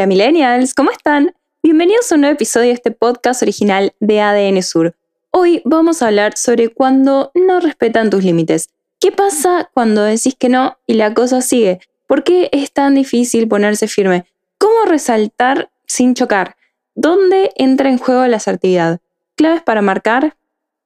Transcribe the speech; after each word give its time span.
Hola 0.00 0.06
millennials, 0.06 0.72
¿cómo 0.72 0.90
están? 0.90 1.34
Bienvenidos 1.62 2.10
a 2.10 2.14
un 2.14 2.22
nuevo 2.22 2.32
episodio 2.32 2.68
de 2.68 2.72
este 2.72 2.90
podcast 2.90 3.42
original 3.42 3.92
de 4.00 4.22
ADN 4.22 4.62
Sur. 4.62 4.96
Hoy 5.30 5.60
vamos 5.66 6.00
a 6.00 6.06
hablar 6.06 6.38
sobre 6.38 6.70
cuando 6.70 7.30
no 7.34 7.60
respetan 7.60 8.08
tus 8.08 8.24
límites. 8.24 8.70
¿Qué 8.98 9.12
pasa 9.12 9.68
cuando 9.74 10.02
decís 10.02 10.34
que 10.38 10.48
no 10.48 10.78
y 10.86 10.94
la 10.94 11.12
cosa 11.12 11.42
sigue? 11.42 11.80
¿Por 12.06 12.24
qué 12.24 12.48
es 12.50 12.72
tan 12.72 12.94
difícil 12.94 13.46
ponerse 13.46 13.88
firme? 13.88 14.24
¿Cómo 14.56 14.86
resaltar 14.86 15.70
sin 15.86 16.14
chocar? 16.14 16.56
¿Dónde 16.94 17.50
entra 17.56 17.90
en 17.90 17.98
juego 17.98 18.26
la 18.26 18.38
asertividad? 18.38 19.00
Claves 19.36 19.60
para 19.60 19.82
marcar 19.82 20.34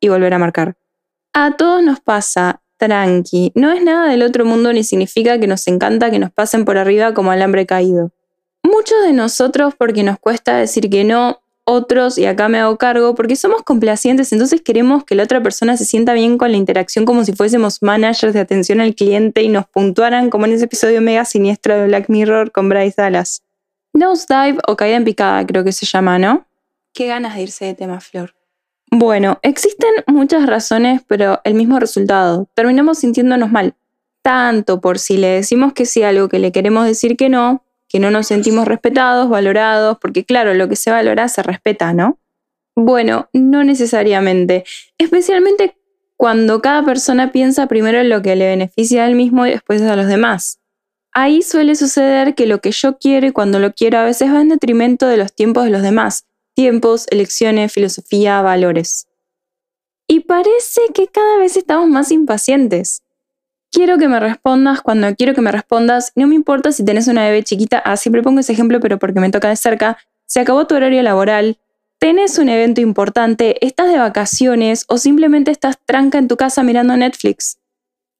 y 0.01 0.09
volver 0.09 0.35
a 0.35 0.41
marcar. 0.41 0.77
A 1.33 1.57
todos 1.57 1.85
nos 1.85 2.01
pasa, 2.01 2.63
tranqui, 2.79 3.53
no 3.55 3.71
es 3.71 3.81
nada 3.81 4.09
del 4.09 4.25
otro 4.25 4.45
mundo 4.45 4.73
ni 4.73 4.83
significa 4.83 5.39
que 5.39 5.47
nos 5.47 5.69
encanta 5.69 6.11
que 6.11 6.19
nos 6.19 6.33
pasen 6.33 6.65
por 6.65 6.79
arriba 6.79 7.15
como 7.15 7.31
alambre 7.31 7.65
caído. 7.65 8.11
Muchos 8.65 9.03
de 9.03 9.13
nosotros 9.13 9.75
porque 9.79 10.03
nos 10.03 10.19
cuesta 10.19 10.57
decir 10.57 10.89
que 10.89 11.05
no, 11.05 11.43
otros, 11.65 12.19
y 12.19 12.27
acá 12.27 12.49
me 12.49 12.59
hago 12.59 12.77
cargo, 12.77 13.15
porque 13.15 13.37
somos 13.37 13.63
complacientes, 13.63 14.33
entonces 14.33 14.61
queremos 14.63 15.05
que 15.05 15.15
la 15.15 15.23
otra 15.23 15.43
persona 15.43 15.77
se 15.77 15.85
sienta 15.85 16.13
bien 16.13 16.39
con 16.39 16.51
la 16.51 16.59
interacción 16.59 17.05
como 17.05 17.25
si 17.25 17.33
fuésemos 17.33 17.83
managers 17.83 18.35
de 18.35 18.41
atención 18.41 18.81
al 18.81 18.95
cliente 18.95 19.43
y 19.43 19.49
nos 19.49 19.67
puntuaran 19.67 20.31
como 20.31 20.47
en 20.47 20.53
ese 20.53 20.65
episodio 20.65 21.01
mega 21.01 21.25
siniestro 21.25 21.75
de 21.77 21.87
Black 21.87 22.09
Mirror 22.09 22.53
con 22.53 22.69
Bryce 22.69 23.01
Dallas. 23.01 23.43
Nose 23.93 24.27
dive 24.29 24.59
o 24.67 24.77
caída 24.77 24.97
en 24.97 25.05
picada 25.05 25.47
creo 25.47 25.63
que 25.63 25.73
se 25.73 25.87
llama, 25.87 26.19
¿no? 26.19 26.47
Qué 26.93 27.07
ganas 27.07 27.35
de 27.37 27.43
irse 27.43 27.65
de 27.67 27.75
tema, 27.75 28.01
Flor. 28.01 28.35
Bueno, 28.91 29.39
existen 29.43 29.91
muchas 30.07 30.47
razones, 30.47 31.03
pero 31.07 31.41
el 31.45 31.55
mismo 31.55 31.81
resultado. 31.81 32.49
Terminamos 32.55 32.99
sintiéndonos 32.99 33.51
mal. 33.51 33.75
Tanto 34.23 34.81
por 34.81 34.99
si 34.99 35.17
le 35.17 35.29
decimos 35.29 35.73
que 35.73 35.87
sí 35.87 36.03
a 36.03 36.11
algo 36.11 36.29
que 36.29 36.39
le 36.39 36.53
queremos 36.53 36.87
decir 36.87 37.17
que 37.17 37.29
no, 37.29 37.63
que 37.95 38.01
no 38.01 38.11
nos 38.11 38.27
sentimos 38.27 38.67
respetados, 38.67 39.29
valorados, 39.29 39.99
porque 40.01 40.25
claro, 40.25 40.53
lo 40.53 40.69
que 40.69 40.75
se 40.75 40.91
valora 40.91 41.29
se 41.29 41.45
respeta, 41.45 41.93
¿no? 41.93 42.19
Bueno, 42.75 43.29
no 43.33 43.63
necesariamente, 43.63 44.65
especialmente 44.99 45.77
cuando 46.17 46.61
cada 46.61 46.85
persona 46.85 47.31
piensa 47.31 47.69
primero 47.69 48.01
en 48.01 48.09
lo 48.09 48.21
que 48.21 48.35
le 48.35 48.49
beneficia 48.49 49.05
a 49.05 49.07
él 49.07 49.15
mismo 49.15 49.47
y 49.47 49.51
después 49.51 49.81
a 49.83 49.95
los 49.95 50.09
demás. 50.09 50.59
Ahí 51.13 51.41
suele 51.43 51.77
suceder 51.77 52.35
que 52.35 52.49
lo 52.49 52.61
que 52.61 52.73
yo 52.73 52.99
quiero 52.99 53.29
y 53.29 53.31
cuando 53.31 53.61
lo 53.61 53.73
quiero 53.73 53.99
a 53.99 54.05
veces 54.05 54.33
va 54.33 54.41
en 54.41 54.49
detrimento 54.49 55.07
de 55.07 55.17
los 55.17 55.33
tiempos 55.33 55.63
de 55.63 55.71
los 55.71 55.83
demás, 55.83 56.25
tiempos, 56.57 57.07
elecciones, 57.13 57.73
filosofía, 57.73 58.43
valores. 58.43 59.07
Y 60.09 60.19
parece 60.19 60.81
que 60.93 61.07
cada 61.07 61.39
vez 61.39 61.57
estamos 61.57 61.89
más 61.89 62.11
impacientes 62.11 63.04
quiero 63.75 63.99
que 63.99 64.07
me 64.07 64.21
respondas 64.21 64.81
cuando 64.81 65.13
quiero 65.17 65.35
que 65.35 65.41
me 65.41 65.51
respondas. 65.51 66.13
No 66.15 66.29
me 66.29 66.37
importa 66.37 66.71
si 66.71 66.85
tenés 66.85 67.09
una 67.09 67.25
bebé 67.25 67.43
chiquita, 67.43 67.79
ah, 67.85 67.97
siempre 67.97 68.23
pongo 68.23 68.41
ese 68.41 68.53
ejemplo, 68.53 68.79
pero 68.81 68.99
porque 68.99 69.21
me 69.21 69.31
toca 69.31 69.49
de 69.49 69.57
cerca. 69.57 69.99
Se 70.27 70.41
acabó 70.41 70.67
tu 70.67 70.77
horario 70.77 71.03
laboral, 71.03 71.59
tenés 71.99 72.39
un 72.39 72.49
evento 72.49 72.81
importante, 72.81 73.65
estás 73.67 73.89
de 73.89 73.99
vacaciones 73.99 74.85
o 74.89 74.97
simplemente 74.97 75.51
estás 75.51 75.77
tranca 75.85 76.19
en 76.19 76.29
tu 76.29 76.37
casa 76.37 76.63
mirando 76.63 76.97
Netflix. 76.97 77.59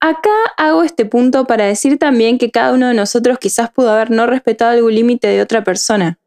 Acá 0.01 0.35
hago 0.59 0.83
este 0.83 1.07
punto 1.07 1.47
para 1.47 1.65
decir 1.65 1.99
también 1.99 2.37
que 2.37 2.51
cada 2.51 2.75
uno 2.75 2.89
de 2.89 2.95
nosotros 2.95 3.39
quizás 3.39 3.71
pudo 3.71 3.91
haber 3.91 4.11
no 4.11 4.27
respetado 4.27 4.73
algún 4.73 4.95
límite 4.95 5.29
de 5.29 5.41
otra 5.41 5.65
persona. 5.65 6.19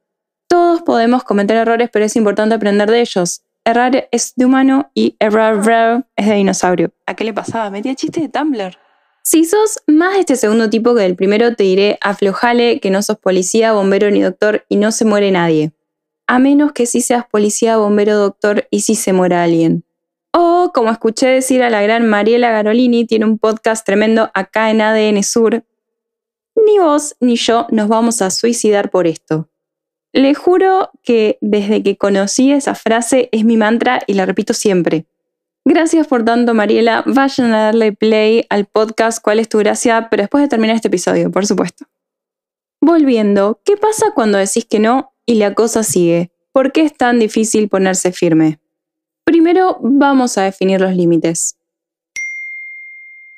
Todos 0.48 0.82
podemos 0.82 1.24
cometer 1.24 1.58
errores, 1.58 1.90
pero 1.92 2.06
es 2.06 2.16
importante 2.16 2.56
aprender 2.56 2.90
de 2.90 3.02
ellos. 3.02 3.42
Errar 3.66 4.08
es 4.12 4.34
de 4.36 4.46
humano 4.46 4.90
y 4.96 5.18
errar 5.20 6.02
es 6.16 6.26
de 6.26 6.34
dinosaurio. 6.36 6.92
¿A 7.06 7.14
qué 7.16 7.26
le 7.26 7.34
pasaba? 7.34 7.70
Metía 7.70 7.94
chiste 7.94 8.22
de 8.22 8.30
Tumblr. 8.30 8.87
Si 9.30 9.44
sos 9.44 9.84
más 9.88 10.14
de 10.14 10.22
este 10.22 10.38
segundo 10.38 10.70
tipo 10.70 10.96
que 10.96 11.02
del 11.02 11.18
primero, 11.18 11.54
te 11.54 11.66
diré 11.66 11.98
aflojale 12.00 12.80
que 12.80 12.90
no 12.90 13.04
sos 13.04 13.18
policía, 13.18 13.74
bombero 13.74 14.10
ni 14.10 14.22
doctor 14.22 14.64
y 14.70 14.78
no 14.78 14.94
se 14.94 15.04
muere 15.04 15.32
nadie. 15.32 15.74
A 16.28 16.40
menos 16.40 16.72
que 16.72 16.86
sí 16.86 17.02
seas 17.02 17.26
policía, 17.30 17.76
bombero, 17.76 18.16
doctor 18.16 18.70
y 18.72 18.80
sí 18.80 18.96
se 18.96 19.12
muera 19.12 19.44
alguien. 19.44 19.84
O, 20.32 20.72
como 20.74 20.92
escuché 20.92 21.28
decir 21.28 21.62
a 21.62 21.70
la 21.70 21.82
gran 21.82 22.08
Mariela 22.08 22.52
Garolini, 22.52 23.06
tiene 23.06 23.26
un 23.26 23.38
podcast 23.38 23.86
tremendo 23.86 24.32
acá 24.34 24.72
en 24.72 24.80
ADN 24.80 25.22
Sur. 25.24 25.62
Ni 26.66 26.80
vos 26.80 27.18
ni 27.20 27.36
yo 27.36 27.68
nos 27.70 27.90
vamos 27.90 28.22
a 28.22 28.30
suicidar 28.30 28.90
por 28.90 29.08
esto. 29.08 29.50
Le 30.14 30.36
juro 30.36 30.90
que 31.04 31.38
desde 31.42 31.84
que 31.84 31.98
conocí 31.98 32.54
esa 32.54 32.76
frase 32.76 33.28
es 33.34 33.44
mi 33.44 33.58
mantra 33.58 34.00
y 34.08 34.14
la 34.14 34.26
repito 34.26 34.54
siempre. 34.54 35.06
Gracias 35.70 36.08
por 36.08 36.24
tanto, 36.24 36.54
Mariela. 36.54 37.04
Vayan 37.06 37.54
a 37.54 37.66
darle 37.66 37.92
play 37.92 38.46
al 38.50 38.68
podcast 38.68 39.22
¿Cuál 39.22 39.40
es 39.40 39.50
tu 39.50 39.58
gracia? 39.58 40.08
Pero 40.10 40.24
después 40.24 40.42
de 40.42 40.48
terminar 40.48 40.78
este 40.78 40.88
episodio, 40.88 41.30
por 41.30 41.46
supuesto. 41.46 41.84
Volviendo, 42.80 43.60
¿qué 43.66 43.76
pasa 43.76 44.12
cuando 44.16 44.38
decís 44.38 44.64
que 44.64 44.80
no 44.80 45.12
y 45.26 45.36
la 45.36 45.54
cosa 45.56 45.84
sigue? 45.84 46.32
¿Por 46.54 46.72
qué 46.72 46.84
es 46.84 46.96
tan 46.96 47.20
difícil 47.20 47.68
ponerse 47.68 48.14
firme? 48.14 48.62
Primero, 49.26 49.78
vamos 49.82 50.38
a 50.38 50.44
definir 50.44 50.80
los 50.80 50.96
límites. 50.96 51.58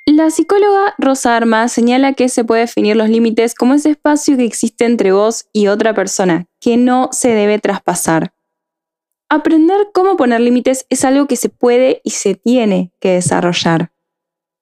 La 0.06 0.30
psicóloga 0.30 0.94
Rosa 1.00 1.36
Arma 1.36 1.68
señala 1.68 2.14
que 2.14 2.30
se 2.30 2.44
puede 2.44 2.62
definir 2.62 2.96
los 2.96 3.10
límites 3.10 3.56
como 3.56 3.74
ese 3.74 3.90
espacio 3.90 4.38
que 4.38 4.46
existe 4.46 4.86
entre 4.86 5.14
vos 5.14 5.48
y 5.52 5.66
otra 5.66 5.96
persona, 5.96 6.46
que 6.62 6.78
no 6.78 7.10
se 7.12 7.30
debe 7.30 7.58
traspasar. 7.58 8.34
Aprender 9.32 9.90
cómo 9.94 10.18
poner 10.18 10.42
límites 10.42 10.88
es 10.90 11.06
algo 11.06 11.28
que 11.28 11.36
se 11.36 11.50
puede 11.50 12.02
y 12.04 12.12
se 12.12 12.34
tiene 12.34 12.92
que 13.00 13.14
desarrollar. 13.14 13.92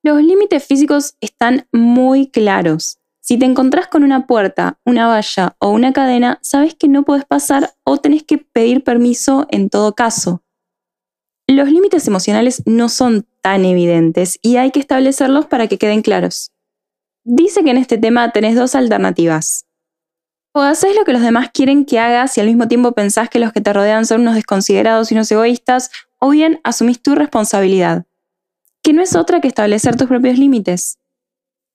Los 0.04 0.22
límites 0.22 0.66
físicos 0.66 1.16
están 1.22 1.68
muy 1.72 2.30
claros. 2.30 3.00
Si 3.22 3.38
te 3.38 3.46
encontrás 3.46 3.88
con 3.88 4.04
una 4.04 4.28
puerta, 4.28 4.80
una 4.86 5.08
valla 5.08 5.56
o 5.60 5.70
una 5.70 5.94
cadena, 5.94 6.40
sabes 6.42 6.76
que 6.76 6.90
no 6.90 7.04
puedes 7.04 7.24
pasar 7.24 7.76
o 7.86 7.98
tenés 7.98 8.24
que 8.24 8.40
pedir 8.40 8.84
permiso 8.84 9.48
en 9.52 9.70
todo 9.70 9.96
caso. 9.96 10.44
Los 11.48 11.70
límites 11.72 12.06
emocionales 12.08 12.64
no 12.66 12.90
son 12.90 13.26
tan 13.42 13.64
evidentes 13.64 14.38
y 14.42 14.58
hay 14.58 14.72
que 14.72 14.82
establecerlos 14.82 15.46
para 15.46 15.68
que 15.68 15.78
queden 15.78 16.02
claros. 16.02 16.52
Dice 17.24 17.64
que 17.64 17.72
en 17.72 17.78
este 17.78 17.98
tema 17.98 18.32
tenés 18.32 18.56
dos 18.56 18.76
alternativas. 18.76 19.67
O 20.54 20.62
haces 20.62 20.96
lo 20.96 21.06
que 21.06 21.14
los 21.14 21.22
demás 21.22 21.50
quieren 21.54 21.86
que 21.86 22.00
hagas 22.00 22.38
y 22.38 22.42
al 22.42 22.48
mismo 22.48 22.68
tiempo 22.68 22.94
pensás 22.94 23.30
que 23.30 23.40
los 23.40 23.54
que 23.54 23.62
te 23.62 23.74
rodean 23.74 24.06
son 24.06 24.22
unos 24.22 24.36
desconsiderados 24.36 25.12
y 25.12 25.16
unos 25.16 25.32
egoístas, 25.32 25.92
o 26.20 26.32
bien 26.32 26.60
asumís 26.64 27.02
tu 27.02 27.16
responsabilidad, 27.16 28.06
que 28.82 28.94
no 28.94 29.02
es 29.02 29.16
otra 29.16 29.40
que 29.42 29.48
establecer 29.48 29.96
tus 29.96 30.08
propios 30.08 30.40
límites. 30.40 30.98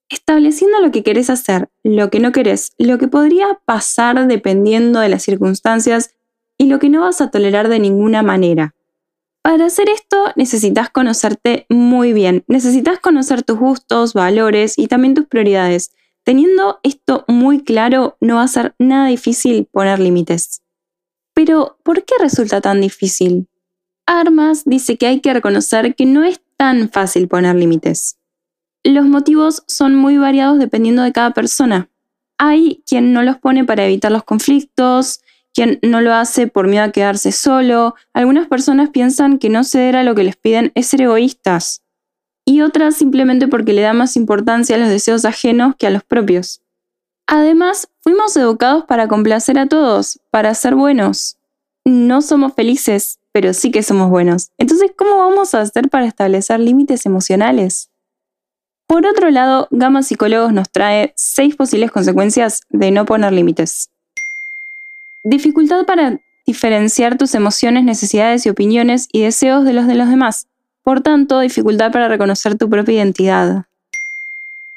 Estableciendo 0.09 0.81
lo 0.81 0.91
que 0.91 1.03
querés 1.03 1.31
hacer, 1.31 1.71
lo 1.85 2.11
que 2.11 2.21
no 2.21 2.33
querés, 2.33 2.73
lo 2.77 2.99
que 2.99 3.09
podría 3.09 3.61
pasar 3.65 4.27
dependiendo 4.27 5.01
de 5.01 5.09
las 5.09 5.23
circunstancias 5.23 6.11
y 6.59 6.67
lo 6.67 6.79
que 6.79 6.89
no 6.91 7.03
vas 7.03 7.21
a 7.21 7.31
tolerar 7.31 7.69
de 7.69 7.79
ninguna 7.79 8.23
manera. 8.23 8.75
Para 9.43 9.67
hacer 9.67 9.89
esto 9.89 10.33
necesitas 10.37 10.91
conocerte 10.91 11.67
muy 11.69 12.13
bien, 12.13 12.45
necesitas 12.47 13.01
conocer 13.01 13.43
tus 13.43 13.59
gustos, 13.59 14.13
valores 14.15 14.79
y 14.79 14.87
también 14.87 15.15
tus 15.15 15.27
prioridades 15.27 15.93
Teniendo 16.25 16.79
esto 16.85 17.25
muy 17.27 17.65
claro, 17.65 18.17
no 18.21 18.37
va 18.37 18.45
a 18.45 18.49
ser 18.49 18.75
nada 18.79 19.09
difícil 19.09 19.67
poner 19.73 19.99
límites. 19.99 20.63
Pero, 21.35 21.79
¿por 21.83 22.05
qué 22.05 22.15
resulta 22.21 22.61
tan 22.61 22.81
difícil? 22.81 23.49
Armas 24.07 24.63
dice 24.65 24.97
que 24.97 25.07
hay 25.07 25.21
que 25.21 25.35
reconocer 25.35 25.95
que 25.97 26.07
no 26.07 26.23
es 26.23 26.41
tan 26.57 26.91
fácil 26.91 27.27
poner 27.27 27.57
límites. 27.57 28.19
Los 28.85 29.07
motivos 29.07 29.65
son 29.67 29.97
muy 29.97 30.17
variados 30.17 30.59
dependiendo 30.59 31.03
de 31.03 31.13
cada 31.13 31.33
persona. 31.33 31.91
Hay 32.39 32.83
quien 32.87 33.13
no 33.13 33.23
los 33.23 33.39
pone 33.39 33.65
para 33.65 33.85
evitar 33.85 34.13
los 34.13 34.25
conflictos, 34.25 35.21
quien 35.55 35.81
no 35.83 36.01
lo 36.01 36.15
hace 36.15 36.47
por 36.47 36.69
miedo 36.69 36.85
a 36.85 36.93
quedarse 36.93 37.33
solo. 37.33 37.95
Algunas 38.13 38.47
personas 38.49 38.91
piensan 38.91 39.39
que 39.39 39.49
no 39.49 39.65
ceder 39.65 39.97
a 39.97 40.05
lo 40.05 40.15
que 40.15 40.25
les 40.25 40.37
piden 40.37 40.73
es 40.75 40.87
ser 40.87 41.03
egoístas 41.03 41.82
y 42.45 42.61
otras 42.63 42.97
simplemente 42.97 43.49
porque 43.49 43.73
le 43.73 43.83
da 43.83 43.93
más 43.93 44.17
importancia 44.17 44.77
a 44.77 44.79
los 44.79 44.89
deseos 44.89 45.25
ajenos 45.25 45.75
que 45.77 45.87
a 45.87 45.91
los 45.91 46.03
propios. 46.03 46.63
Además, 47.27 47.89
fuimos 48.01 48.37
educados 48.37 48.85
para 48.85 49.09
complacer 49.09 49.59
a 49.59 49.67
todos, 49.67 50.21
para 50.31 50.55
ser 50.55 50.75
buenos. 50.75 51.39
No 51.85 52.21
somos 52.21 52.55
felices, 52.55 53.21
pero 53.33 53.55
sí 53.55 53.71
que 53.71 53.83
somos 53.83 54.11
buenos. 54.11 54.51
Entonces, 54.59 54.93
¿cómo 54.97 55.19
vamos 55.19 55.55
a 55.55 55.61
hacer 55.61 55.89
para 55.89 56.07
establecer 56.07 56.61
límites 56.61 57.07
emocionales? 57.07 57.91
Por 58.87 59.07
otro 59.07 59.31
lado, 59.31 59.69
Gama 59.71 60.03
Psicólogos 60.03 60.53
nos 60.53 60.71
trae 60.71 61.15
seis 61.17 61.57
posibles 61.57 61.91
consecuencias 61.91 62.61
de 62.69 62.91
no 62.91 63.07
poner 63.07 63.33
límites. 63.33 63.91
Dificultad 65.25 65.87
para 65.87 66.21
diferenciar 66.45 67.17
tus 67.17 67.35
emociones, 67.35 67.85
necesidades 67.85 68.45
y 68.45 68.51
opiniones 68.51 69.09
y 69.11 69.23
deseos 69.23 69.65
de 69.65 69.73
los 69.73 69.87
de 69.87 69.95
los 69.95 70.09
demás. 70.09 70.47
Por 70.83 71.01
tanto, 71.01 71.41
dificultad 71.41 71.93
para 71.93 72.09
reconocer 72.09 72.59
tu 72.59 72.69
propia 72.69 72.95
identidad. 72.95 73.67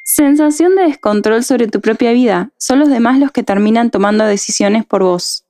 Sensación 0.04 0.76
de 0.76 0.84
descontrol 0.84 1.44
sobre 1.44 1.68
tu 1.68 1.82
propia 1.82 2.12
vida. 2.12 2.52
Son 2.58 2.80
los 2.80 2.90
demás 2.90 3.20
los 3.20 3.32
que 3.32 3.42
terminan 3.42 3.90
tomando 3.90 4.24
decisiones 4.26 4.86
por 4.86 5.02
vos. 5.02 5.44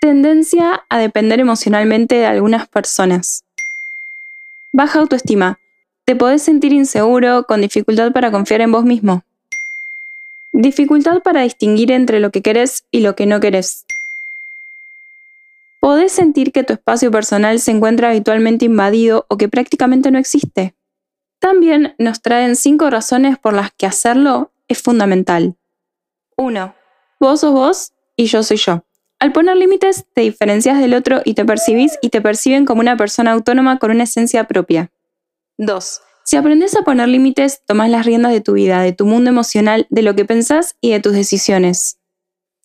Tendencia 0.00 0.84
a 0.88 0.98
depender 0.98 1.38
emocionalmente 1.38 2.16
de 2.16 2.26
algunas 2.26 2.66
personas. 2.66 3.44
Baja 4.72 4.98
autoestima. 4.98 5.60
Te 6.04 6.16
podés 6.16 6.42
sentir 6.42 6.72
inseguro, 6.72 7.44
con 7.44 7.60
dificultad 7.60 8.12
para 8.12 8.32
confiar 8.32 8.60
en 8.60 8.72
vos 8.72 8.84
mismo. 8.84 9.22
Dificultad 10.52 11.22
para 11.22 11.42
distinguir 11.42 11.92
entre 11.92 12.18
lo 12.18 12.30
que 12.30 12.42
querés 12.42 12.84
y 12.90 13.00
lo 13.00 13.14
que 13.14 13.26
no 13.26 13.38
querés. 13.38 13.86
Podés 15.84 16.12
sentir 16.12 16.50
que 16.50 16.64
tu 16.64 16.72
espacio 16.72 17.10
personal 17.10 17.60
se 17.60 17.70
encuentra 17.70 18.08
habitualmente 18.08 18.64
invadido 18.64 19.26
o 19.28 19.36
que 19.36 19.50
prácticamente 19.50 20.10
no 20.10 20.18
existe. 20.18 20.74
También 21.40 21.94
nos 21.98 22.22
traen 22.22 22.56
cinco 22.56 22.88
razones 22.88 23.38
por 23.38 23.52
las 23.52 23.70
que 23.70 23.84
hacerlo 23.84 24.50
es 24.66 24.80
fundamental. 24.80 25.58
1. 26.38 26.74
Vos 27.20 27.40
sos 27.40 27.52
vos 27.52 27.92
y 28.16 28.24
yo 28.28 28.42
soy 28.42 28.56
yo. 28.56 28.86
Al 29.18 29.32
poner 29.32 29.58
límites 29.58 30.06
te 30.14 30.22
diferencias 30.22 30.80
del 30.80 30.94
otro 30.94 31.20
y 31.22 31.34
te 31.34 31.44
percibís 31.44 31.98
y 32.00 32.08
te 32.08 32.22
perciben 32.22 32.64
como 32.64 32.80
una 32.80 32.96
persona 32.96 33.32
autónoma 33.32 33.78
con 33.78 33.90
una 33.90 34.04
esencia 34.04 34.44
propia. 34.44 34.90
2. 35.58 36.00
Si 36.24 36.36
aprendes 36.36 36.74
a 36.76 36.82
poner 36.84 37.08
límites, 37.08 37.60
tomas 37.66 37.90
las 37.90 38.06
riendas 38.06 38.32
de 38.32 38.40
tu 38.40 38.54
vida, 38.54 38.80
de 38.80 38.94
tu 38.94 39.04
mundo 39.04 39.28
emocional, 39.28 39.86
de 39.90 40.00
lo 40.00 40.16
que 40.16 40.24
pensás 40.24 40.76
y 40.80 40.92
de 40.92 41.00
tus 41.00 41.12
decisiones. 41.12 41.98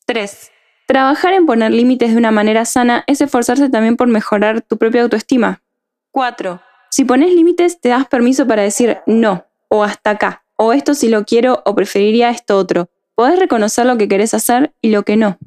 3. 0.06 0.52
Trabajar 0.90 1.34
en 1.36 1.46
poner 1.46 1.72
límites 1.72 2.14
de 2.14 2.18
una 2.18 2.32
manera 2.32 2.66
sana 2.66 3.04
es 3.06 3.22
esforzarse 3.22 3.70
también 3.70 3.96
por 3.96 4.08
mejorar 4.08 4.62
tu 4.62 4.80
propia 4.80 5.04
autoestima. 5.04 5.62
4. 6.10 6.60
Si 6.90 7.06
pones 7.06 7.32
límites, 7.32 7.80
te 7.80 7.90
das 7.90 8.08
permiso 8.08 8.48
para 8.48 8.64
decir 8.64 8.98
no, 9.06 9.46
o 9.68 9.84
hasta 9.84 10.10
acá, 10.10 10.44
o 10.56 10.74
esto 10.74 10.96
si 10.96 11.08
lo 11.08 11.26
quiero, 11.26 11.62
o 11.64 11.76
preferiría 11.76 12.32
esto 12.32 12.58
otro. 12.58 12.90
Podés 13.14 13.38
reconocer 13.38 13.86
lo 13.86 14.00
que 14.00 14.08
querés 14.08 14.34
hacer 14.34 14.74
y 14.82 14.90
lo 14.90 15.04
que 15.04 15.16
no. 15.16 15.38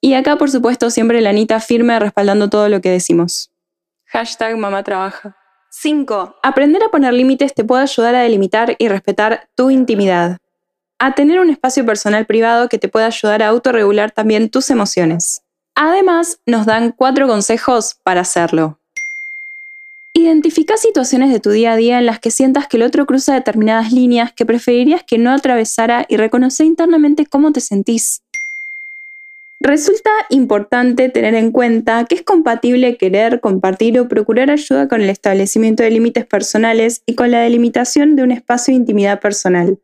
Y 0.00 0.14
acá, 0.14 0.36
por 0.36 0.52
supuesto, 0.52 0.88
siempre 0.90 1.20
la 1.20 1.30
Anita 1.30 1.58
firme 1.58 1.98
respaldando 1.98 2.48
todo 2.48 2.68
lo 2.68 2.80
que 2.80 2.92
decimos. 2.92 3.50
Hashtag 4.04 4.56
mamá 4.56 4.84
trabaja. 4.84 5.36
5. 5.70 6.36
Aprender 6.44 6.84
a 6.84 6.90
poner 6.90 7.12
límites 7.12 7.54
te 7.54 7.64
puede 7.64 7.82
ayudar 7.82 8.14
a 8.14 8.20
delimitar 8.20 8.76
y 8.78 8.86
respetar 8.86 9.48
tu 9.56 9.70
intimidad 9.70 10.38
a 10.98 11.14
tener 11.14 11.40
un 11.40 11.50
espacio 11.50 11.84
personal 11.84 12.26
privado 12.26 12.68
que 12.68 12.78
te 12.78 12.88
pueda 12.88 13.06
ayudar 13.06 13.42
a 13.42 13.48
autorregular 13.48 14.10
también 14.10 14.50
tus 14.50 14.70
emociones. 14.70 15.42
Además, 15.74 16.38
nos 16.46 16.64
dan 16.64 16.92
cuatro 16.92 17.28
consejos 17.28 17.96
para 18.02 18.22
hacerlo. 18.22 18.78
Identifica 20.14 20.78
situaciones 20.78 21.30
de 21.30 21.40
tu 21.40 21.50
día 21.50 21.72
a 21.72 21.76
día 21.76 21.98
en 21.98 22.06
las 22.06 22.18
que 22.18 22.30
sientas 22.30 22.66
que 22.66 22.78
el 22.78 22.84
otro 22.84 23.04
cruza 23.04 23.34
determinadas 23.34 23.92
líneas 23.92 24.32
que 24.32 24.46
preferirías 24.46 25.02
que 25.06 25.18
no 25.18 25.30
atravesara 25.30 26.06
y 26.08 26.16
reconoce 26.16 26.64
internamente 26.64 27.26
cómo 27.26 27.52
te 27.52 27.60
sentís. 27.60 28.22
Resulta 29.60 30.10
importante 30.30 31.10
tener 31.10 31.34
en 31.34 31.50
cuenta 31.50 32.06
que 32.06 32.14
es 32.14 32.22
compatible 32.22 32.96
querer, 32.96 33.40
compartir 33.40 33.98
o 34.00 34.08
procurar 34.08 34.50
ayuda 34.50 34.88
con 34.88 35.02
el 35.02 35.10
establecimiento 35.10 35.82
de 35.82 35.90
límites 35.90 36.24
personales 36.24 37.02
y 37.04 37.14
con 37.14 37.30
la 37.30 37.40
delimitación 37.40 38.16
de 38.16 38.22
un 38.22 38.32
espacio 38.32 38.72
de 38.72 38.76
intimidad 38.76 39.20
personal. 39.20 39.78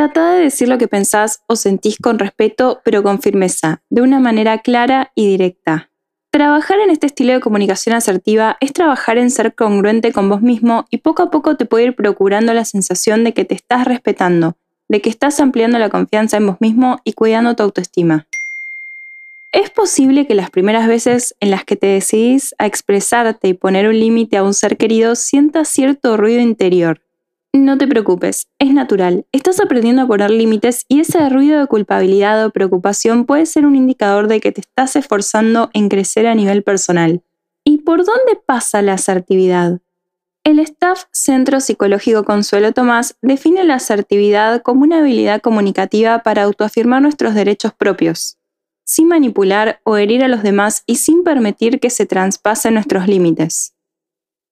Trata 0.00 0.32
de 0.32 0.44
decir 0.44 0.66
lo 0.66 0.78
que 0.78 0.88
pensás 0.88 1.42
o 1.46 1.56
sentís 1.56 1.98
con 1.98 2.18
respeto, 2.18 2.80
pero 2.86 3.02
con 3.02 3.20
firmeza, 3.20 3.82
de 3.90 4.00
una 4.00 4.18
manera 4.18 4.56
clara 4.56 5.12
y 5.14 5.28
directa. 5.28 5.90
Trabajar 6.30 6.78
en 6.78 6.88
este 6.88 7.08
estilo 7.08 7.34
de 7.34 7.40
comunicación 7.40 7.94
asertiva 7.94 8.56
es 8.60 8.72
trabajar 8.72 9.18
en 9.18 9.30
ser 9.30 9.54
congruente 9.54 10.10
con 10.10 10.30
vos 10.30 10.40
mismo 10.40 10.86
y 10.88 10.96
poco 10.96 11.24
a 11.24 11.30
poco 11.30 11.58
te 11.58 11.66
puede 11.66 11.84
ir 11.84 11.96
procurando 11.96 12.54
la 12.54 12.64
sensación 12.64 13.24
de 13.24 13.34
que 13.34 13.44
te 13.44 13.54
estás 13.54 13.84
respetando, 13.84 14.56
de 14.88 15.02
que 15.02 15.10
estás 15.10 15.38
ampliando 15.38 15.78
la 15.78 15.90
confianza 15.90 16.38
en 16.38 16.46
vos 16.46 16.56
mismo 16.60 17.00
y 17.04 17.12
cuidando 17.12 17.54
tu 17.54 17.64
autoestima. 17.64 18.26
Es 19.52 19.68
posible 19.68 20.26
que 20.26 20.34
las 20.34 20.48
primeras 20.48 20.88
veces 20.88 21.34
en 21.40 21.50
las 21.50 21.66
que 21.66 21.76
te 21.76 21.88
decidís 21.88 22.54
a 22.56 22.64
expresarte 22.64 23.48
y 23.48 23.52
poner 23.52 23.86
un 23.86 24.00
límite 24.00 24.38
a 24.38 24.44
un 24.44 24.54
ser 24.54 24.78
querido 24.78 25.14
sientas 25.14 25.68
cierto 25.68 26.16
ruido 26.16 26.40
interior, 26.40 27.02
no 27.52 27.78
te 27.78 27.86
preocupes, 27.86 28.48
es 28.58 28.72
natural. 28.72 29.26
Estás 29.30 29.60
aprendiendo 29.60 30.02
a 30.02 30.06
poner 30.06 30.30
límites 30.30 30.84
y 30.88 31.00
ese 31.00 31.28
ruido 31.28 31.60
de 31.60 31.66
culpabilidad 31.68 32.44
o 32.44 32.50
preocupación 32.50 33.26
puede 33.26 33.46
ser 33.46 33.64
un 33.64 33.76
indicador 33.76 34.26
de 34.26 34.40
que 34.40 34.50
te 34.50 34.60
estás 34.60 34.96
esforzando 34.96 35.70
en 35.72 35.88
crecer 35.88 36.26
a 36.26 36.34
nivel 36.34 36.64
personal. 36.64 37.22
¿Y 37.64 37.78
por 37.78 38.04
dónde 38.04 38.40
pasa 38.44 38.82
la 38.82 38.94
asertividad? 38.94 39.80
El 40.42 40.58
staff 40.58 41.04
Centro 41.12 41.60
Psicológico 41.60 42.24
Consuelo 42.24 42.72
Tomás 42.72 43.16
define 43.22 43.62
la 43.62 43.74
asertividad 43.74 44.62
como 44.62 44.82
una 44.82 44.98
habilidad 44.98 45.40
comunicativa 45.40 46.24
para 46.24 46.42
autoafirmar 46.42 47.02
nuestros 47.02 47.34
derechos 47.34 47.72
propios, 47.72 48.38
sin 48.84 49.06
manipular 49.06 49.80
o 49.84 49.96
herir 49.96 50.24
a 50.24 50.28
los 50.28 50.42
demás 50.42 50.82
y 50.86 50.96
sin 50.96 51.22
permitir 51.24 51.78
que 51.78 51.90
se 51.90 52.06
traspasen 52.06 52.74
nuestros 52.74 53.06
límites. 53.06 53.74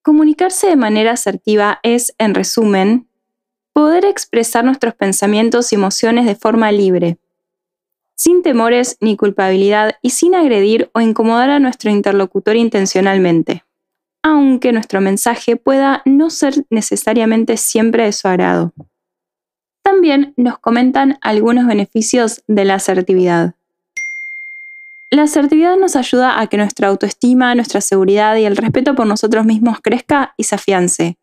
Comunicarse 0.02 0.68
de 0.68 0.76
manera 0.76 1.12
asertiva 1.12 1.80
es, 1.82 2.14
en 2.18 2.34
resumen, 2.34 3.08
poder 3.72 4.04
expresar 4.04 4.64
nuestros 4.64 4.94
pensamientos 4.94 5.72
y 5.72 5.76
emociones 5.76 6.26
de 6.26 6.34
forma 6.34 6.72
libre, 6.72 7.18
sin 8.16 8.42
temores 8.42 8.96
ni 9.00 9.16
culpabilidad 9.16 9.92
y 10.02 10.10
sin 10.10 10.34
agredir 10.34 10.90
o 10.94 11.00
incomodar 11.00 11.50
a 11.50 11.60
nuestro 11.60 11.90
interlocutor 11.90 12.56
intencionalmente, 12.56 13.64
aunque 14.22 14.72
nuestro 14.72 15.00
mensaje 15.00 15.56
pueda 15.56 16.02
no 16.04 16.30
ser 16.30 16.66
necesariamente 16.70 17.56
siempre 17.56 18.04
de 18.04 18.12
su 18.12 18.26
agrado. 18.26 18.72
También 19.82 20.34
nos 20.36 20.58
comentan 20.58 21.18
algunos 21.22 21.66
beneficios 21.66 22.42
de 22.46 22.64
la 22.64 22.74
asertividad. 22.74 23.54
La 25.10 25.22
asertividad 25.22 25.78
nos 25.78 25.96
ayuda 25.96 26.38
a 26.38 26.48
que 26.48 26.58
nuestra 26.58 26.88
autoestima, 26.88 27.54
nuestra 27.54 27.80
seguridad 27.80 28.36
y 28.36 28.44
el 28.44 28.58
respeto 28.58 28.94
por 28.94 29.06
nosotros 29.06 29.46
mismos 29.46 29.78
crezca 29.82 30.34
y 30.36 30.44
se 30.44 30.56
afiance. 30.56 31.16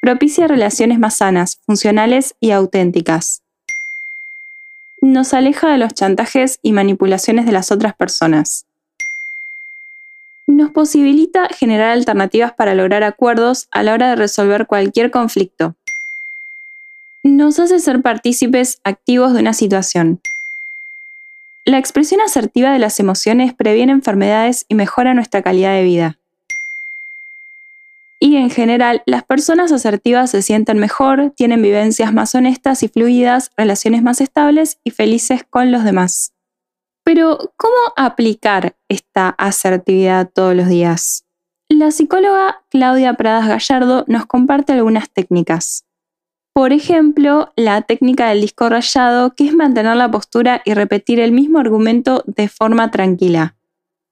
Propicia 0.00 0.46
relaciones 0.46 1.00
más 1.00 1.16
sanas, 1.16 1.58
funcionales 1.66 2.36
y 2.38 2.52
auténticas. 2.52 3.42
Nos 5.02 5.34
aleja 5.34 5.72
de 5.72 5.78
los 5.78 5.92
chantajes 5.92 6.60
y 6.62 6.72
manipulaciones 6.72 7.46
de 7.46 7.52
las 7.52 7.72
otras 7.72 7.94
personas. 7.94 8.64
Nos 10.46 10.70
posibilita 10.70 11.48
generar 11.48 11.90
alternativas 11.90 12.52
para 12.52 12.74
lograr 12.74 13.02
acuerdos 13.02 13.66
a 13.72 13.82
la 13.82 13.92
hora 13.92 14.10
de 14.10 14.16
resolver 14.16 14.68
cualquier 14.68 15.10
conflicto. 15.10 15.74
Nos 17.24 17.58
hace 17.58 17.80
ser 17.80 18.02
partícipes 18.02 18.80
activos 18.84 19.32
de 19.32 19.40
una 19.40 19.52
situación. 19.52 20.20
La 21.66 21.78
expresión 21.78 22.20
asertiva 22.22 22.72
de 22.72 22.78
las 22.78 22.98
emociones 23.00 23.52
previene 23.52 23.92
enfermedades 23.92 24.64
y 24.68 24.74
mejora 24.74 25.12
nuestra 25.12 25.42
calidad 25.42 25.74
de 25.74 25.82
vida. 25.82 26.18
Y 28.18 28.36
en 28.36 28.50
general, 28.50 29.02
las 29.06 29.24
personas 29.24 29.72
asertivas 29.72 30.30
se 30.30 30.42
sienten 30.42 30.78
mejor, 30.78 31.32
tienen 31.36 31.62
vivencias 31.62 32.12
más 32.12 32.34
honestas 32.34 32.82
y 32.82 32.88
fluidas, 32.88 33.50
relaciones 33.56 34.02
más 34.02 34.20
estables 34.20 34.78
y 34.84 34.90
felices 34.90 35.42
con 35.48 35.70
los 35.72 35.84
demás. 35.84 36.32
Pero, 37.04 37.52
¿cómo 37.56 37.76
aplicar 37.96 38.76
esta 38.88 39.30
asertividad 39.30 40.30
todos 40.32 40.54
los 40.54 40.68
días? 40.68 41.24
La 41.68 41.90
psicóloga 41.90 42.62
Claudia 42.70 43.14
Pradas 43.14 43.48
Gallardo 43.48 44.04
nos 44.06 44.26
comparte 44.26 44.72
algunas 44.72 45.10
técnicas. 45.10 45.84
Por 46.52 46.72
ejemplo, 46.72 47.52
la 47.56 47.82
técnica 47.82 48.28
del 48.28 48.40
disco 48.40 48.68
rayado, 48.68 49.34
que 49.34 49.46
es 49.46 49.54
mantener 49.54 49.96
la 49.96 50.10
postura 50.10 50.62
y 50.64 50.74
repetir 50.74 51.20
el 51.20 51.32
mismo 51.32 51.58
argumento 51.58 52.24
de 52.26 52.48
forma 52.48 52.90
tranquila. 52.90 53.56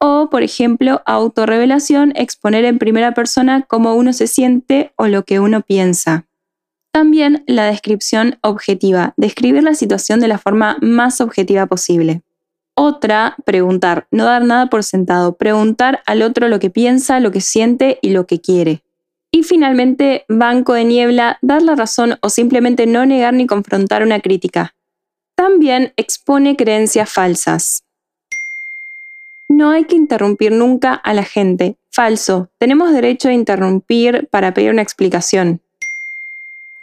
O, 0.01 0.31
por 0.31 0.45
ejemplo, 0.45 1.03
autorrevelación, 1.07 2.13
exponer 2.15 2.65
en 2.65 2.79
primera 2.79 3.13
persona 3.13 3.63
cómo 3.63 3.95
uno 3.95 4.13
se 4.13 4.29
siente 4.29 4.93
o 4.97 5.09
lo 5.09 5.25
que 5.25 5.41
uno 5.41 5.63
piensa. 5.63 6.27
También 6.93 7.43
la 7.47 7.65
descripción 7.65 8.39
objetiva, 8.43 9.15
describir 9.17 9.65
la 9.65 9.75
situación 9.75 10.21
de 10.21 10.29
la 10.29 10.39
forma 10.39 10.79
más 10.81 11.21
objetiva 11.21 11.67
posible. 11.67 12.23
Otra, 12.75 13.35
preguntar, 13.45 14.07
no 14.13 14.25
dar 14.25 14.45
nada 14.45 14.67
por 14.67 14.85
sentado, 14.85 15.37
preguntar 15.37 16.01
al 16.07 16.23
otro 16.23 16.49
lo 16.49 16.61
que 16.61 16.71
piensa, 16.71 17.19
lo 17.19 17.33
que 17.33 17.41
siente 17.41 17.99
y 18.03 18.11
lo 18.11 18.29
que 18.29 18.41
quiere. 18.41 18.85
Y 19.39 19.45
finalmente, 19.45 20.25
banco 20.29 20.73
de 20.73 20.83
niebla, 20.83 21.39
dar 21.43 21.63
la 21.63 21.77
razón 21.77 22.19
o 22.23 22.29
simplemente 22.29 22.89
no 22.89 23.07
negar 23.07 23.35
ni 23.35 23.47
confrontar 23.47 24.03
una 24.03 24.19
crítica. 24.19 24.75
También 25.37 25.93
expone 25.97 26.57
creencias 26.57 27.09
falsas. 27.09 27.85
No 29.49 29.71
hay 29.71 29.85
que 29.85 29.95
interrumpir 29.95 30.51
nunca 30.51 30.93
a 30.93 31.15
la 31.15 31.23
gente. 31.23 31.77
Falso. 31.93 32.49
Tenemos 32.59 32.93
derecho 32.93 33.29
a 33.29 33.33
interrumpir 33.33 34.27
para 34.29 34.53
pedir 34.55 34.73
una 34.73 34.83
explicación. 34.83 35.61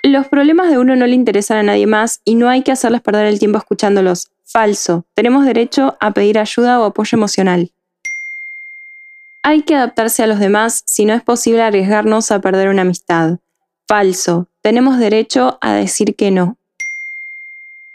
Los 0.01 0.29
problemas 0.29 0.69
de 0.69 0.77
uno 0.77 0.95
no 0.95 1.07
le 1.07 1.15
interesan 1.15 1.57
a 1.57 1.63
nadie 1.63 1.87
más 1.87 2.21
y 2.23 2.35
no 2.35 2.47
hay 2.47 2.63
que 2.63 2.71
hacerles 2.71 3.01
perder 3.01 3.25
el 3.25 3.37
tiempo 3.37 3.57
escuchándolos. 3.57 4.29
Falso. 4.45 5.03
Tenemos 5.13 5.43
derecho 5.43 5.97
a 5.99 6.11
pedir 6.11 6.39
ayuda 6.39 6.79
o 6.79 6.85
apoyo 6.85 7.17
emocional. 7.17 7.74
Hay 9.47 9.61
que 9.61 9.75
adaptarse 9.75 10.23
a 10.23 10.27
los 10.27 10.39
demás 10.39 10.81
si 10.87 11.05
no 11.05 11.13
es 11.13 11.21
posible 11.21 11.61
arriesgarnos 11.61 12.31
a 12.31 12.41
perder 12.41 12.67
una 12.67 12.81
amistad. 12.81 13.37
Falso. 13.87 14.47
Tenemos 14.63 14.97
derecho 14.97 15.59
a 15.61 15.73
decir 15.73 16.15
que 16.15 16.31
no. 16.31 16.57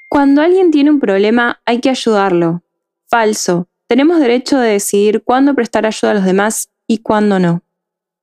Cuando 0.09 0.43
alguien 0.43 0.71
tiene 0.71 0.93
un 0.93 1.01
problema 1.01 1.61
hay 1.67 1.81
que 1.81 1.91
ayudarlo. 1.91 2.63
Falso. 3.09 3.67
Tenemos 3.89 4.21
derecho 4.21 4.61
de 4.61 4.71
decidir 4.71 5.25
cuándo 5.25 5.57
prestar 5.57 5.87
ayuda 5.87 6.13
a 6.13 6.15
los 6.15 6.25
demás 6.25 6.71
y 6.87 6.99
cuándo 6.99 7.41
no. 7.41 7.63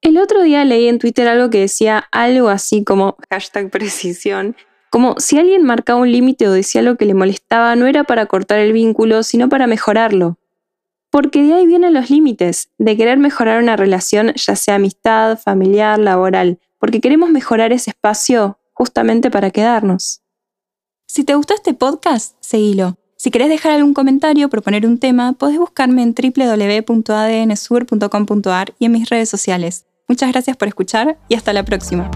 El 0.02 0.20
otro 0.20 0.42
día 0.44 0.64
leí 0.64 0.88
en 0.88 0.98
Twitter 0.98 1.28
algo 1.28 1.50
que 1.50 1.60
decía 1.60 2.08
algo 2.14 2.48
así 2.48 2.86
como 2.86 3.18
hashtag 3.30 3.70
precisión, 3.72 4.56
como 4.90 5.16
si 5.18 5.38
alguien 5.38 5.66
marcaba 5.66 6.00
un 6.00 6.14
límite 6.14 6.48
o 6.48 6.54
decía 6.54 6.80
algo 6.80 6.96
que 6.96 7.04
le 7.04 7.14
molestaba, 7.14 7.76
no 7.76 7.88
era 7.88 8.06
para 8.06 8.28
cortar 8.28 8.60
el 8.60 8.72
vínculo, 8.72 9.22
sino 9.22 9.50
para 9.50 9.68
mejorarlo. 9.68 10.38
Porque 11.18 11.42
de 11.42 11.56
ahí 11.56 11.66
vienen 11.66 11.96
los 11.96 12.12
límites, 12.12 12.70
de 12.78 12.96
querer 12.96 13.18
mejorar 13.18 13.60
una 13.60 13.76
relación, 13.76 14.34
ya 14.36 14.56
sea 14.56 14.76
amistad, 14.76 15.40
familiar, 15.40 15.98
laboral, 15.98 16.60
porque 16.78 17.02
queremos 17.02 17.32
mejorar 17.32 17.74
ese 17.74 17.90
espacio 17.90 18.60
justamente 18.72 19.32
para 19.32 19.50
quedarnos. 19.50 20.22
Si 21.08 21.24
te 21.24 21.34
gustó 21.34 21.56
este 21.56 21.74
podcast, 21.74 22.36
seguilo. 22.40 23.00
Si 23.16 23.32
querés 23.32 23.50
dejar 23.50 23.72
algún 23.72 23.96
comentario 23.96 24.46
o 24.46 24.50
proponer 24.50 24.86
un 24.86 25.00
tema, 25.00 25.34
podés 25.34 25.58
buscarme 25.58 26.04
en 26.04 26.14
www.adnsur.com.ar 26.14 28.76
y 28.78 28.86
en 28.86 28.92
mis 28.92 29.10
redes 29.10 29.28
sociales. 29.28 29.88
Muchas 30.08 30.32
gracias 30.32 30.56
por 30.56 30.68
escuchar 30.68 31.18
y 31.30 31.34
hasta 31.34 31.52
la 31.52 31.66
próxima. 31.66 32.12